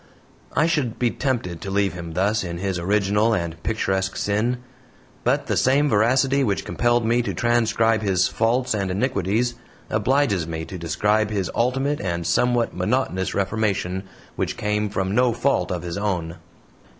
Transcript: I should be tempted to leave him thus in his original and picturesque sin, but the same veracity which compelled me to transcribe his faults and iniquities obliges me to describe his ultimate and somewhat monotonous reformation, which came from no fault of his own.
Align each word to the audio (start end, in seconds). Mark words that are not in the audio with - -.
I 0.55 0.65
should 0.65 0.97
be 0.97 1.11
tempted 1.11 1.61
to 1.61 1.69
leave 1.69 1.93
him 1.93 2.13
thus 2.13 2.43
in 2.43 2.57
his 2.57 2.79
original 2.79 3.35
and 3.35 3.61
picturesque 3.61 4.15
sin, 4.15 4.57
but 5.23 5.45
the 5.45 5.55
same 5.55 5.89
veracity 5.89 6.43
which 6.43 6.65
compelled 6.65 7.05
me 7.05 7.21
to 7.21 7.35
transcribe 7.35 8.01
his 8.01 8.27
faults 8.27 8.73
and 8.73 8.89
iniquities 8.89 9.53
obliges 9.91 10.47
me 10.47 10.65
to 10.65 10.79
describe 10.79 11.29
his 11.29 11.51
ultimate 11.53 12.01
and 12.01 12.25
somewhat 12.25 12.73
monotonous 12.75 13.35
reformation, 13.35 14.05
which 14.35 14.57
came 14.57 14.89
from 14.89 15.13
no 15.13 15.33
fault 15.33 15.71
of 15.71 15.83
his 15.83 15.99
own. 15.99 16.37